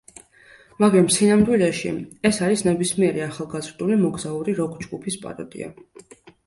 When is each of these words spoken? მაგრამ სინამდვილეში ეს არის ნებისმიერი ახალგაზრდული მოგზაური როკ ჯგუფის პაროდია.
მაგრამ 0.83 1.09
სინამდვილეში 1.15 1.91
ეს 2.31 2.41
არის 2.47 2.65
ნებისმიერი 2.69 3.25
ახალგაზრდული 3.29 4.03
მოგზაური 4.07 4.61
როკ 4.63 4.79
ჯგუფის 4.89 5.25
პაროდია. 5.27 5.75